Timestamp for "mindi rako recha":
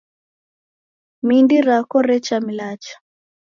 1.27-2.39